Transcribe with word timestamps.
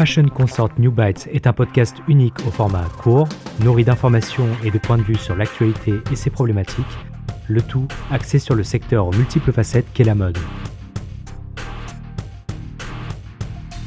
Fashion 0.00 0.28
Consort 0.28 0.70
New 0.78 0.90
Bites 0.90 1.28
est 1.30 1.46
un 1.46 1.52
podcast 1.52 1.96
unique 2.08 2.38
au 2.46 2.50
format 2.50 2.84
court, 3.02 3.28
nourri 3.62 3.84
d'informations 3.84 4.48
et 4.64 4.70
de 4.70 4.78
points 4.78 4.96
de 4.96 5.02
vue 5.02 5.16
sur 5.16 5.36
l'actualité 5.36 6.00
et 6.10 6.16
ses 6.16 6.30
problématiques, 6.30 6.86
le 7.48 7.60
tout 7.60 7.86
axé 8.10 8.38
sur 8.38 8.54
le 8.54 8.62
secteur 8.62 9.06
aux 9.06 9.12
multiples 9.12 9.52
facettes 9.52 9.84
qu'est 9.92 10.04
la 10.04 10.14
mode. 10.14 10.38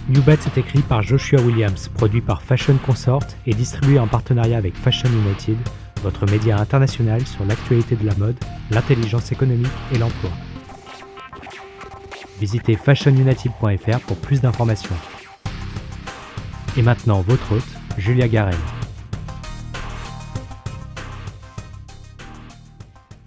New 0.08 0.22
Bites 0.22 0.46
est 0.46 0.60
écrit 0.60 0.82
par 0.82 1.02
Joshua 1.02 1.42
Williams, 1.42 1.88
produit 1.88 2.22
par 2.22 2.44
Fashion 2.44 2.78
Consort 2.86 3.24
et 3.48 3.56
distribué 3.56 3.98
en 3.98 4.06
partenariat 4.06 4.60
avec 4.60 4.76
Fashion 4.76 5.10
United, 5.10 5.58
votre 6.04 6.30
média 6.30 6.60
international 6.60 7.26
sur 7.26 7.44
l'actualité 7.46 7.96
de 7.96 8.06
la 8.06 8.14
mode, 8.18 8.38
l'intelligence 8.70 9.32
économique 9.32 9.66
et 9.96 9.98
l'emploi. 9.98 10.30
Visitez 12.44 12.76
fashionunited.fr 12.76 14.00
pour 14.06 14.18
plus 14.18 14.42
d'informations. 14.42 14.98
Et 16.78 16.82
maintenant, 16.82 17.22
votre 17.22 17.56
hôte, 17.56 17.64
Julia 17.98 18.28
Garel. 18.28 18.58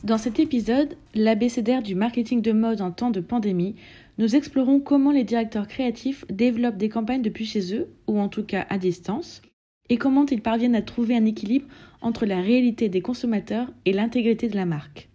Dans 0.04 0.18
cet 0.18 0.38
épisode, 0.38 0.98
l'abécédaire 1.14 1.80
du 1.80 1.94
marketing 1.94 2.42
de 2.42 2.52
mode 2.52 2.82
en 2.82 2.90
temps 2.90 3.10
de 3.10 3.20
pandémie, 3.20 3.76
nous 4.18 4.36
explorons 4.36 4.80
comment 4.80 5.12
les 5.12 5.24
directeurs 5.24 5.66
créatifs 5.66 6.26
développent 6.28 6.76
des 6.76 6.90
campagnes 6.90 7.22
depuis 7.22 7.46
chez 7.46 7.74
eux, 7.74 7.88
ou 8.06 8.20
en 8.20 8.28
tout 8.28 8.44
cas 8.44 8.66
à 8.68 8.76
distance, 8.76 9.40
et 9.88 9.96
comment 9.96 10.26
ils 10.26 10.42
parviennent 10.42 10.76
à 10.76 10.82
trouver 10.82 11.16
un 11.16 11.24
équilibre 11.24 11.68
entre 12.02 12.26
la 12.26 12.42
réalité 12.42 12.90
des 12.90 13.00
consommateurs 13.00 13.72
et 13.86 13.94
l'intégrité 13.94 14.50
de 14.50 14.56
la 14.56 14.66
marque. 14.66 15.08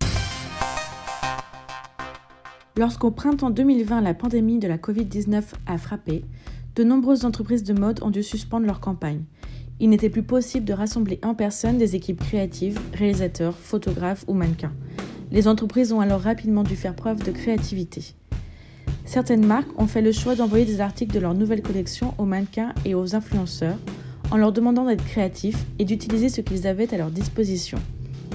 Lorsqu'au 2.78 3.12
printemps 3.12 3.50
2020 3.50 4.00
la 4.00 4.14
pandémie 4.14 4.58
de 4.58 4.68
la 4.68 4.78
Covid-19 4.78 5.44
a 5.66 5.78
frappé, 5.78 6.24
de 6.76 6.86
nombreuses 6.86 7.26
entreprises 7.26 7.66
de 7.66 7.74
mode 7.74 8.02
ont 8.02 8.12
dû 8.12 8.24
suspendre 8.24 8.66
leur 8.66 8.80
campagne. 8.80 9.24
Il 9.82 9.90
n'était 9.90 10.10
plus 10.10 10.24
possible 10.24 10.66
de 10.66 10.72
rassembler 10.72 11.20
en 11.22 11.36
personne 11.36 11.78
des 11.78 11.98
équipes 11.98 12.22
créatives, 12.22 12.80
réalisateurs, 12.94 13.58
photographes 13.58 14.24
ou 14.28 14.34
mannequins. 14.34 14.72
Les 15.32 15.50
entreprises 15.50 15.92
ont 15.92 16.00
alors 16.00 16.22
rapidement 16.22 16.64
dû 16.64 16.78
faire 16.78 16.96
preuve 16.96 17.22
de 17.24 17.32
créativité. 17.32 18.16
Certaines 19.04 19.46
marques 19.46 19.78
ont 19.78 19.88
fait 19.88 20.02
le 20.02 20.14
choix 20.14 20.36
d'envoyer 20.36 20.64
des 20.64 20.80
articles 20.80 21.14
de 21.14 21.20
leur 21.20 21.34
nouvelle 21.34 21.62
collection 21.62 22.14
aux 22.18 22.26
mannequins 22.26 22.74
et 22.86 22.96
aux 22.96 23.16
influenceurs 23.16 23.78
en 24.32 24.38
leur 24.38 24.54
demandant 24.54 24.86
d'être 24.86 25.04
créatifs 25.04 25.66
et 25.78 25.84
d'utiliser 25.84 26.30
ce 26.30 26.40
qu'ils 26.40 26.68
avaient 26.68 26.94
à 26.94 26.98
leur 26.98 27.12
disposition, 27.12 27.80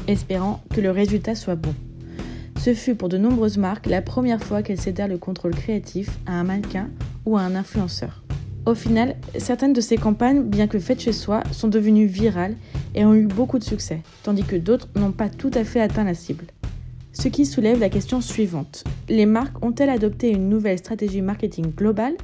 espérant 0.08 0.60
que 0.74 0.82
le 0.82 0.90
résultat 0.90 1.34
soit 1.34 1.56
bon. 1.56 1.74
Ce 2.66 2.74
fut 2.74 2.96
pour 2.96 3.08
de 3.08 3.16
nombreuses 3.16 3.58
marques 3.58 3.86
la 3.86 4.02
première 4.02 4.42
fois 4.42 4.60
qu'elles 4.60 4.80
cédèrent 4.80 5.06
le 5.06 5.18
contrôle 5.18 5.54
créatif 5.54 6.10
à 6.26 6.32
un 6.32 6.42
mannequin 6.42 6.88
ou 7.24 7.36
à 7.36 7.42
un 7.42 7.54
influenceur. 7.54 8.24
Au 8.64 8.74
final, 8.74 9.14
certaines 9.38 9.72
de 9.72 9.80
ces 9.80 9.96
campagnes, 9.96 10.42
bien 10.42 10.66
que 10.66 10.80
faites 10.80 11.00
chez 11.00 11.12
soi, 11.12 11.44
sont 11.52 11.68
devenues 11.68 12.06
virales 12.06 12.56
et 12.96 13.04
ont 13.04 13.14
eu 13.14 13.28
beaucoup 13.28 13.60
de 13.60 13.64
succès, 13.64 14.00
tandis 14.24 14.42
que 14.42 14.56
d'autres 14.56 14.88
n'ont 14.96 15.12
pas 15.12 15.28
tout 15.28 15.52
à 15.54 15.62
fait 15.62 15.80
atteint 15.80 16.02
la 16.02 16.14
cible. 16.14 16.46
Ce 17.12 17.28
qui 17.28 17.46
soulève 17.46 17.78
la 17.78 17.88
question 17.88 18.20
suivante. 18.20 18.82
Les 19.08 19.26
marques 19.26 19.64
ont-elles 19.64 19.88
adopté 19.88 20.32
une 20.32 20.48
nouvelle 20.48 20.78
stratégie 20.78 21.22
marketing 21.22 21.72
globale 21.72 22.16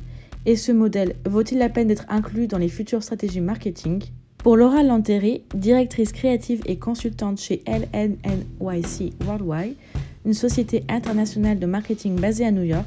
Et 0.45 0.57
ce 0.57 0.73
modèle 0.73 1.15
vaut-il 1.25 1.59
la 1.59 1.69
peine 1.69 1.87
d'être 1.87 2.07
inclus 2.09 2.49
dans 2.49 2.59
les 2.59 2.69
futures 2.69 3.05
stratégies 3.05 3.41
marketing? 3.41 4.03
Pour 4.39 4.57
Laura 4.57 4.83
Lanteri, 4.83 5.45
directrice 5.55 6.11
créative 6.11 6.63
et 6.67 6.81
consultante 6.81 7.39
chez 7.39 7.63
LNNYC 7.69 9.13
Worldwide, 9.25 9.77
une 10.25 10.35
société 10.35 10.85
internationale 10.89 11.59
de 11.59 11.67
marketing 11.67 12.19
basée 12.19 12.47
à 12.47 12.51
New 12.53 12.63
York, 12.63 12.87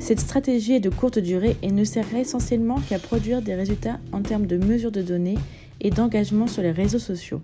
cette 0.00 0.20
stratégie 0.20 0.74
est 0.74 0.80
de 0.80 0.90
courte 0.90 1.18
durée 1.18 1.56
et 1.62 1.70
ne 1.70 1.84
sert 1.84 2.14
essentiellement 2.14 2.80
qu'à 2.88 2.98
produire 2.98 3.42
des 3.42 3.54
résultats 3.54 3.98
en 4.12 4.22
termes 4.22 4.46
de 4.46 4.56
mesure 4.56 4.92
de 4.92 5.02
données 5.02 5.38
et 5.80 5.90
d'engagement 5.90 6.46
sur 6.46 6.62
les 6.62 6.72
réseaux 6.72 6.98
sociaux. 6.98 7.40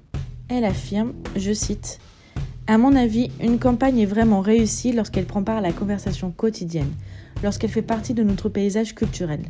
Elle 0.48 0.64
affirme, 0.64 1.12
je 1.36 1.52
cite, 1.52 2.00
À 2.66 2.76
mon 2.76 2.96
avis, 2.96 3.30
une 3.40 3.58
campagne 3.58 4.00
est 4.00 4.06
vraiment 4.06 4.40
réussie 4.40 4.92
lorsqu'elle 4.92 5.26
prend 5.26 5.42
part 5.42 5.58
à 5.58 5.62
la 5.62 5.72
conversation 5.72 6.32
quotidienne, 6.32 6.92
lorsqu'elle 7.42 7.70
fait 7.70 7.82
partie 7.82 8.14
de 8.14 8.22
notre 8.22 8.48
paysage 8.48 8.94
culturel. 8.94 9.40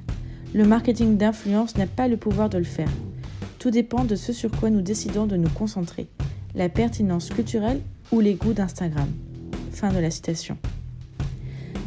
Le 0.54 0.64
marketing 0.64 1.16
d'influence 1.16 1.76
n'a 1.76 1.86
pas 1.86 2.06
le 2.06 2.16
pouvoir 2.16 2.48
de 2.50 2.58
le 2.58 2.64
faire. 2.64 2.90
Tout 3.58 3.70
dépend 3.70 4.04
de 4.04 4.14
ce 4.14 4.32
sur 4.32 4.50
quoi 4.50 4.70
nous 4.70 4.82
décidons 4.82 5.26
de 5.26 5.36
nous 5.36 5.50
concentrer, 5.50 6.08
la 6.54 6.68
pertinence 6.68 7.28
culturelle 7.28 7.80
ou 8.12 8.20
les 8.20 8.34
goûts 8.34 8.52
d'Instagram. 8.52 9.08
Fin 9.70 9.92
de 9.92 9.98
la 9.98 10.10
citation. 10.10 10.56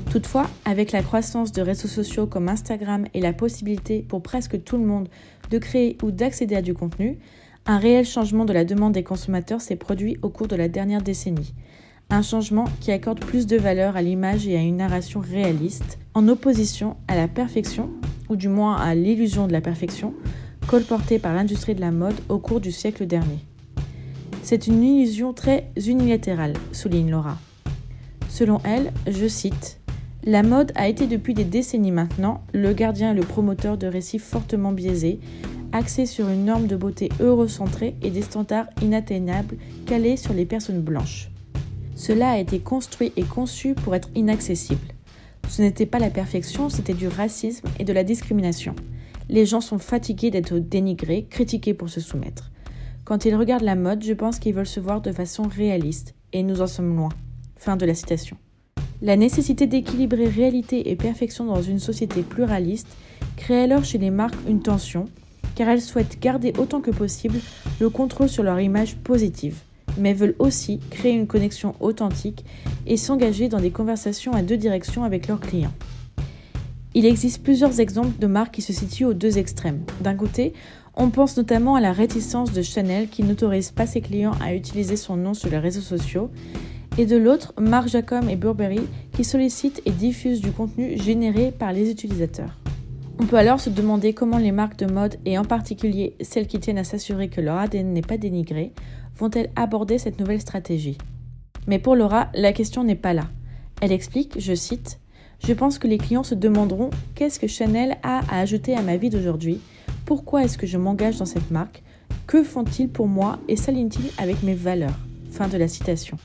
Toutefois, 0.10 0.48
avec 0.64 0.92
la 0.92 1.02
croissance 1.02 1.52
de 1.52 1.62
réseaux 1.62 1.88
sociaux 1.88 2.28
comme 2.28 2.48
Instagram 2.48 3.06
et 3.14 3.20
la 3.20 3.34
possibilité 3.34 4.06
pour 4.08 4.22
presque 4.22 4.64
tout 4.64 4.78
le 4.78 4.86
monde 4.86 5.10
de 5.50 5.58
créer 5.58 5.98
ou 6.04 6.12
d'accéder 6.12 6.56
à 6.56 6.62
du 6.62 6.74
contenu, 6.74 7.18
un 7.66 7.78
réel 7.78 8.06
changement 8.06 8.46
de 8.46 8.54
la 8.54 8.66
demande 8.66 8.94
des 8.94 9.04
consommateurs 9.04 9.62
s'est 9.62 9.76
produit 9.76 10.18
au 10.22 10.30
cours 10.30 10.48
de 10.48 10.56
la 10.56 10.68
dernière 10.68 11.02
décennie. 11.02 11.54
Un 12.10 12.22
changement 12.22 12.66
qui 12.80 12.92
accorde 12.92 13.22
plus 13.22 13.48
de 13.48 13.58
valeur 13.58 13.96
à 13.96 14.02
l'image 14.02 14.48
et 14.48 14.58
à 14.58 14.62
une 14.62 14.78
narration 14.78 15.20
réaliste, 15.20 15.98
en 16.14 16.28
opposition 16.28 16.98
à 17.08 17.16
la 17.16 17.28
perfection, 17.28 17.90
ou 18.30 18.36
du 18.36 18.50
moins 18.50 18.76
à 18.76 18.94
l'illusion 18.94 19.48
de 19.48 19.54
la 19.54 19.62
perfection, 19.62 20.14
colportée 20.68 21.20
par 21.20 21.34
l'industrie 21.34 21.74
de 21.74 21.82
la 21.82 21.92
mode 21.92 22.20
au 22.30 22.38
cours 22.38 22.60
du 22.60 22.72
siècle 22.72 23.08
dernier. 23.08 23.40
C'est 24.44 24.68
une 24.68 24.84
illusion 24.84 25.34
très 25.34 25.72
unilatérale, 25.76 26.54
souligne 26.72 27.10
Laura. 27.10 27.38
Selon 28.34 28.58
elle, 28.64 28.92
je 29.06 29.28
cite, 29.28 29.80
la 30.24 30.42
mode 30.42 30.72
a 30.74 30.88
été 30.88 31.06
depuis 31.06 31.36
des 31.36 31.44
décennies 31.44 31.92
maintenant 31.92 32.42
le 32.52 32.74
gardien 32.74 33.12
et 33.12 33.14
le 33.14 33.22
promoteur 33.22 33.78
de 33.78 33.86
récits 33.86 34.18
fortement 34.18 34.72
biaisés, 34.72 35.20
axés 35.72 36.08
sur 36.08 36.28
une 36.30 36.44
norme 36.44 36.66
de 36.66 36.76
beauté 36.76 37.10
eurocentrée 37.20 37.96
et 38.02 38.10
des 38.10 38.24
standards 38.24 38.66
inatteignables 38.82 39.58
calés 39.86 40.18
sur 40.18 40.34
les 40.34 40.48
personnes 40.48 40.82
blanches. 40.82 41.30
Cela 41.96 42.32
a 42.32 42.40
été 42.40 42.58
construit 42.58 43.14
et 43.18 43.22
conçu 43.22 43.76
pour 43.76 43.94
être 43.94 44.10
inaccessible. 44.16 44.88
Ce 45.48 45.62
n'était 45.62 45.86
pas 45.86 46.00
la 46.00 46.10
perfection, 46.10 46.70
c'était 46.70 46.96
du 46.96 47.08
racisme 47.08 47.68
et 47.78 47.84
de 47.84 47.94
la 47.94 48.04
discrimination. 48.04 48.74
Les 49.30 49.46
gens 49.46 49.62
sont 49.62 49.78
fatigués 49.78 50.32
d'être 50.32 50.58
dénigrés, 50.58 51.28
critiqués 51.30 51.76
pour 51.76 51.90
se 51.90 52.02
soumettre. 52.02 52.50
Quand 53.06 53.26
ils 53.26 53.36
regardent 53.36 53.62
la 53.62 53.76
mode, 53.76 54.04
je 54.04 54.14
pense 54.14 54.40
qu'ils 54.40 54.56
veulent 54.56 54.66
se 54.66 54.80
voir 54.80 55.02
de 55.02 55.12
façon 55.12 55.44
réaliste, 55.44 56.16
et 56.32 56.42
nous 56.42 56.62
en 56.62 56.68
sommes 56.68 56.96
loin. 56.96 57.10
Fin 57.64 57.78
de 57.78 57.86
la 57.86 57.94
citation. 57.94 58.36
La 59.02 59.16
nécessité 59.16 59.68
d'équilibrer 59.68 60.28
réalité 60.28 60.92
et 60.92 60.98
perfection 60.98 61.46
dans 61.46 61.62
une 61.62 61.80
société 61.80 62.22
pluraliste 62.22 62.90
crée 63.38 63.62
alors 63.62 63.86
chez 63.86 63.98
les 63.98 64.10
marques 64.10 64.36
une 64.50 64.62
tension, 64.62 65.06
car 65.56 65.70
elles 65.70 65.82
souhaitent 65.82 66.20
garder 66.20 66.52
autant 66.58 66.82
que 66.82 66.92
possible 66.92 67.40
le 67.80 67.90
contrôle 67.90 68.28
sur 68.28 68.44
leur 68.44 68.60
image 68.60 68.98
positive, 68.98 69.60
mais 69.98 70.14
veulent 70.14 70.36
aussi 70.40 70.82
créer 70.90 71.14
une 71.14 71.26
connexion 71.26 71.74
authentique 71.80 72.44
et 72.86 72.98
s'engager 72.98 73.48
dans 73.48 73.62
des 73.62 73.72
conversations 73.72 74.34
à 74.34 74.42
deux 74.42 74.58
directions 74.58 75.06
avec 75.06 75.30
leurs 75.30 75.40
clients. 75.40 75.74
Il 76.96 77.06
existe 77.06 77.44
plusieurs 77.44 77.80
exemples 77.80 78.20
de 78.20 78.28
marques 78.28 78.56
qui 78.56 78.62
se 78.62 78.74
situent 78.74 79.06
aux 79.06 79.14
deux 79.14 79.38
extrêmes. 79.38 79.84
D'un 80.02 80.16
côté, 80.16 80.52
on 80.98 81.12
pense 81.12 81.38
notamment 81.38 81.76
à 81.76 81.82
la 81.82 81.94
réticence 81.94 82.52
de 82.52 82.62
Chanel 82.62 83.08
qui 83.08 83.24
n'autorise 83.24 83.72
pas 83.72 83.88
ses 83.88 84.02
clients 84.02 84.36
à 84.44 84.54
utiliser 84.54 84.98
son 84.98 85.16
nom 85.16 85.34
sur 85.34 85.50
les 85.50 85.60
réseaux 85.60 85.80
sociaux 85.80 86.30
et 86.98 87.06
de 87.06 87.18
l'autre, 87.18 87.54
Marc 87.60 87.88
Jacom 87.88 88.30
et 88.30 88.36
Burberry 88.36 88.82
qui 89.14 89.24
sollicitent 89.24 89.82
et 89.86 89.92
diffusent 89.92 90.42
du 90.42 90.52
contenu 90.52 90.98
généré 90.98 91.52
par 91.52 91.74
les 91.74 91.90
utilisateurs. 91.90 92.60
On 93.20 93.26
peut 93.26 93.38
alors 93.38 93.60
se 93.60 93.70
demander 93.70 94.14
comment 94.14 94.38
les 94.38 94.52
marques 94.52 94.78
de 94.78 94.92
mode, 94.92 95.18
et 95.26 95.38
en 95.38 95.46
particulier 95.46 96.16
celles 96.22 96.48
qui 96.48 96.60
tiennent 96.60 96.80
à 96.80 96.84
s'assurer 96.84 97.30
que 97.30 97.42
leur 97.42 97.58
ADN 97.58 97.94
n'est 97.94 98.02
pas 98.02 98.18
dénigré, 98.18 98.74
vont-elles 99.18 99.52
aborder 99.56 99.98
cette 99.98 100.20
nouvelle 100.20 100.42
stratégie? 100.42 100.98
Mais 101.68 101.80
pour 101.80 101.96
Laura, 101.96 102.30
la 102.34 102.54
question 102.54 102.84
n'est 102.84 102.96
pas 102.96 103.14
là. 103.14 103.30
Elle 103.82 103.92
explique, 103.92 104.40
je 104.40 104.54
cite, 104.54 105.00
Je 105.46 105.54
pense 105.54 105.78
que 105.78 105.88
les 105.88 105.98
clients 105.98 106.24
se 106.24 106.36
demanderont 106.36 106.90
qu'est-ce 107.16 107.40
que 107.40 107.48
Chanel 107.48 107.98
a 108.02 108.22
à 108.30 108.40
ajouter 108.40 108.76
à 108.76 108.82
ma 108.82 108.96
vie 108.96 109.10
d'aujourd'hui, 109.10 109.60
pourquoi 110.06 110.44
est-ce 110.44 110.58
que 110.58 110.68
je 110.68 110.78
m'engage 110.78 111.18
dans 111.18 111.26
cette 111.26 111.52
marque, 111.52 111.84
que 112.28 112.44
font-ils 112.44 112.88
pour 112.88 113.08
moi? 113.08 113.40
Et 113.50 113.58
s'alignent-ils 113.58 114.12
avec 114.18 114.42
mes 114.44 114.54
valeurs? 114.54 114.98
Fin 115.32 115.50
de 115.50 115.58
la 115.58 115.68
citation. 115.68 116.18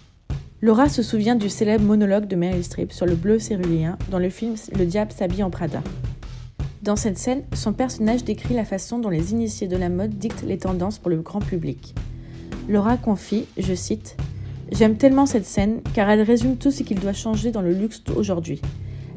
Laura 0.61 0.89
se 0.89 1.05
souvient 1.05 1.37
du 1.37 1.49
célèbre 1.49 1.85
monologue 1.85 2.27
de 2.27 2.35
Meryl 2.35 2.65
Streep 2.65 2.93
sur 2.93 3.07
le 3.07 3.15
bleu 3.15 3.39
cérulien 3.39 3.97
dans 4.11 4.19
le 4.19 4.29
film 4.29 4.57
Le 4.77 4.87
diable 4.87 5.13
s'habille 5.13 5.45
en 5.45 5.51
Prada. 5.51 5.85
Dans 6.83 6.97
cette 6.97 7.17
scène, 7.17 7.45
son 7.55 7.73
personnage 7.73 8.25
décrit 8.25 8.55
la 8.55 8.65
façon 8.65 8.99
dont 8.99 9.09
les 9.09 9.31
initiés 9.31 9.69
de 9.69 9.77
la 9.77 9.89
mode 9.89 10.19
dictent 10.19 10.43
les 10.43 10.59
tendances 10.59 10.99
pour 10.99 11.11
le 11.11 11.19
grand 11.19 11.39
public. 11.39 11.95
Laura 12.69 12.97
confie, 12.97 13.47
je 13.57 13.73
cite, 13.73 14.17
J'aime 14.73 14.97
tellement 14.97 15.27
cette 15.27 15.47
scène 15.47 15.81
car 15.95 16.11
elle 16.11 16.23
résume 16.23 16.57
tout 16.57 16.73
ce 16.73 16.83
qu'il 16.83 16.99
doit 16.99 17.13
changer 17.13 17.53
dans 17.53 17.63
le 17.63 17.73
luxe 17.73 18.03
aujourd'hui. 18.17 18.61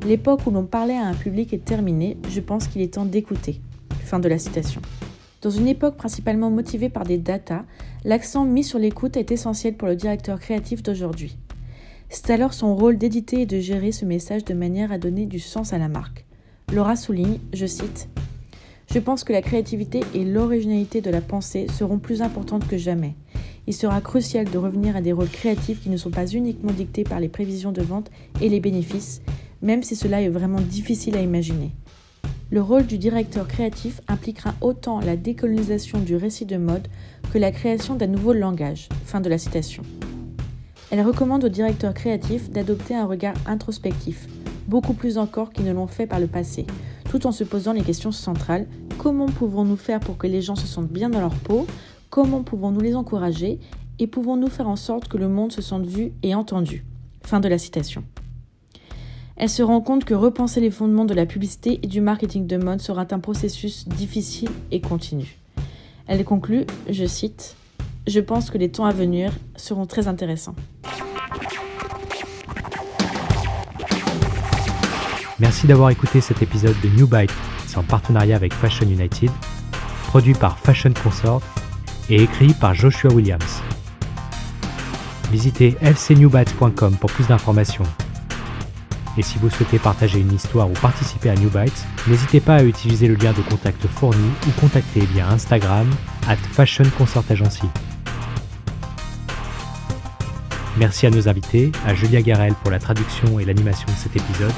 L'époque 0.05 0.45
où 0.45 0.51
l'on 0.51 0.65
parlait 0.65 0.97
à 0.97 1.07
un 1.07 1.15
public 1.15 1.53
est 1.53 1.65
terminée, 1.65 2.17
je 2.29 2.39
pense 2.39 2.67
qu'il 2.67 2.83
est 2.83 2.93
temps 2.93 3.05
d'écouter. 3.05 3.59
Fin 4.05 4.19
de 4.19 4.29
la 4.29 4.37
citation. 4.37 4.81
Dans 5.41 5.49
une 5.49 5.67
époque 5.67 5.97
principalement 5.97 6.51
motivée 6.51 6.89
par 6.89 7.03
des 7.03 7.17
datas, 7.17 7.63
l'accent 8.05 8.45
mis 8.45 8.63
sur 8.63 8.77
l'écoute 8.77 9.17
est 9.17 9.31
essentiel 9.31 9.73
pour 9.73 9.87
le 9.87 9.95
directeur 9.95 10.39
créatif 10.39 10.83
d'aujourd'hui. 10.83 11.35
C'est 12.09 12.29
alors 12.29 12.53
son 12.53 12.75
rôle 12.75 12.97
d'éditer 12.97 13.41
et 13.41 13.45
de 13.47 13.59
gérer 13.59 13.91
ce 13.91 14.05
message 14.05 14.45
de 14.45 14.53
manière 14.53 14.91
à 14.91 14.99
donner 14.99 15.25
du 15.25 15.39
sens 15.39 15.73
à 15.73 15.79
la 15.79 15.87
marque. 15.87 16.25
Laura 16.71 16.95
souligne, 16.95 17.39
je 17.53 17.65
cite, 17.65 18.07
Je 18.93 18.99
pense 18.99 19.23
que 19.23 19.33
la 19.33 19.41
créativité 19.41 20.01
et 20.13 20.25
l'originalité 20.25 21.01
de 21.01 21.09
la 21.09 21.21
pensée 21.21 21.65
seront 21.69 21.97
plus 21.97 22.21
importantes 22.21 22.67
que 22.67 22.77
jamais. 22.77 23.15
Il 23.65 23.73
sera 23.73 23.99
crucial 23.99 24.47
de 24.47 24.57
revenir 24.59 24.95
à 24.95 25.01
des 25.01 25.11
rôles 25.11 25.29
créatifs 25.29 25.81
qui 25.81 25.89
ne 25.89 25.97
sont 25.97 26.11
pas 26.11 26.27
uniquement 26.27 26.71
dictés 26.71 27.03
par 27.03 27.19
les 27.19 27.29
prévisions 27.29 27.71
de 27.71 27.81
vente 27.81 28.11
et 28.41 28.49
les 28.49 28.59
bénéfices, 28.59 29.23
même 29.63 29.81
si 29.81 29.95
cela 29.95 30.21
est 30.21 30.29
vraiment 30.29 30.61
difficile 30.61 31.17
à 31.17 31.21
imaginer. 31.21 31.71
Le 32.51 32.61
rôle 32.61 32.85
du 32.85 32.97
directeur 32.97 33.47
créatif 33.47 34.01
impliquera 34.09 34.53
autant 34.59 34.99
la 34.99 35.15
décolonisation 35.15 35.99
du 35.99 36.17
récit 36.17 36.45
de 36.45 36.57
mode 36.57 36.89
que 37.31 37.37
la 37.37 37.49
création 37.49 37.95
d'un 37.95 38.07
nouveau 38.07 38.33
langage. 38.33 38.89
Fin 39.05 39.21
de 39.21 39.29
la 39.29 39.37
citation. 39.37 39.83
Elle 40.89 41.01
recommande 41.01 41.45
aux 41.45 41.49
directeurs 41.49 41.93
créatifs 41.93 42.49
d'adopter 42.49 42.93
un 42.93 43.05
regard 43.05 43.35
introspectif, 43.45 44.27
beaucoup 44.67 44.93
plus 44.93 45.17
encore 45.17 45.53
qu'ils 45.53 45.63
ne 45.63 45.71
l'ont 45.71 45.87
fait 45.87 46.07
par 46.07 46.19
le 46.19 46.27
passé, 46.27 46.67
tout 47.09 47.25
en 47.25 47.31
se 47.31 47.45
posant 47.45 47.71
les 47.71 47.83
questions 47.83 48.11
centrales 48.11 48.67
comment 48.97 49.27
pouvons-nous 49.27 49.77
faire 49.77 50.01
pour 50.01 50.17
que 50.17 50.27
les 50.27 50.41
gens 50.41 50.57
se 50.57 50.67
sentent 50.67 50.91
bien 50.91 51.09
dans 51.09 51.21
leur 51.21 51.33
peau? 51.33 51.65
Comment 52.09 52.43
pouvons-nous 52.43 52.81
les 52.81 52.95
encourager? 52.95 53.59
Et 53.97 54.07
pouvons-nous 54.07 54.49
faire 54.49 54.67
en 54.67 54.75
sorte 54.75 55.07
que 55.07 55.17
le 55.17 55.29
monde 55.29 55.53
se 55.53 55.61
sente 55.61 55.85
vu 55.85 56.11
et 56.21 56.35
entendu? 56.35 56.83
Fin 57.23 57.39
de 57.39 57.47
la 57.47 57.57
citation. 57.57 58.03
Elle 59.41 59.49
se 59.49 59.63
rend 59.63 59.81
compte 59.81 60.05
que 60.05 60.13
repenser 60.13 60.61
les 60.61 60.69
fondements 60.69 61.03
de 61.03 61.15
la 61.15 61.25
publicité 61.25 61.79
et 61.81 61.87
du 61.87 61.99
marketing 61.99 62.45
de 62.45 62.57
mode 62.57 62.79
sera 62.79 63.07
un 63.09 63.19
processus 63.19 63.87
difficile 63.87 64.49
et 64.69 64.81
continu. 64.81 65.39
Elle 66.05 66.23
conclut, 66.23 66.67
je 66.87 67.05
cite, 67.05 67.55
Je 68.05 68.19
pense 68.19 68.51
que 68.51 68.59
les 68.59 68.69
temps 68.69 68.85
à 68.85 68.91
venir 68.91 69.31
seront 69.55 69.87
très 69.87 70.07
intéressants. 70.07 70.53
Merci 75.39 75.65
d'avoir 75.65 75.89
écouté 75.89 76.21
cet 76.21 76.43
épisode 76.43 76.75
de 76.83 76.89
New 76.89 77.07
Bite 77.07 77.33
en 77.75 77.81
partenariat 77.81 78.35
avec 78.35 78.53
Fashion 78.53 78.85
United, 78.87 79.31
produit 80.03 80.35
par 80.35 80.59
Fashion 80.59 80.93
Consort 81.03 81.41
et 82.11 82.21
écrit 82.21 82.53
par 82.53 82.75
Joshua 82.75 83.11
Williams. 83.11 83.63
Visitez 85.31 85.71
fcnewbytes.com 85.81 86.95
pour 86.97 87.11
plus 87.11 87.27
d'informations. 87.27 87.85
Et 89.17 89.23
si 89.23 89.37
vous 89.39 89.49
souhaitez 89.49 89.77
partager 89.77 90.19
une 90.19 90.33
histoire 90.33 90.69
ou 90.69 90.73
participer 90.73 91.29
à 91.29 91.35
New 91.35 91.49
Bytes, 91.49 91.85
n'hésitez 92.07 92.39
pas 92.39 92.55
à 92.55 92.63
utiliser 92.63 93.07
le 93.07 93.15
lien 93.15 93.33
de 93.33 93.41
contact 93.41 93.85
fourni 93.87 94.29
ou 94.47 94.61
contacter 94.61 95.01
via 95.01 95.29
Instagram 95.29 95.89
at 96.27 96.37
Fashion 96.37 96.85
Agency. 97.29 97.63
Merci 100.77 101.05
à 101.05 101.09
nos 101.09 101.27
invités, 101.27 101.71
à 101.85 101.93
Julia 101.93 102.21
Garel 102.21 102.53
pour 102.61 102.71
la 102.71 102.79
traduction 102.79 103.39
et 103.39 103.45
l'animation 103.45 103.87
de 103.87 103.97
cet 103.97 104.15
épisode, 104.15 104.53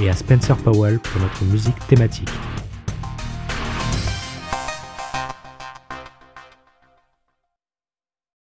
et 0.00 0.08
à 0.08 0.14
Spencer 0.14 0.56
Powell 0.56 0.98
pour 0.98 1.20
notre 1.20 1.44
musique 1.44 1.78
thématique. 1.86 2.30